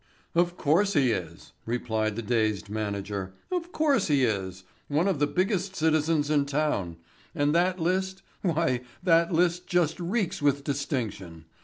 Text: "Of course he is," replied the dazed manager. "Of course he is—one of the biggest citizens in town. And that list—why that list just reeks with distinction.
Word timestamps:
"Of 0.33 0.57
course 0.57 0.93
he 0.93 1.11
is," 1.11 1.51
replied 1.63 2.15
the 2.15 2.23
dazed 2.23 2.71
manager. 2.71 3.35
"Of 3.51 3.71
course 3.71 4.07
he 4.07 4.23
is—one 4.25 5.07
of 5.07 5.19
the 5.19 5.27
biggest 5.27 5.75
citizens 5.75 6.31
in 6.31 6.47
town. 6.47 6.97
And 7.35 7.53
that 7.53 7.79
list—why 7.79 8.81
that 9.03 9.31
list 9.31 9.67
just 9.67 9.99
reeks 9.99 10.41
with 10.41 10.63
distinction. 10.63 11.45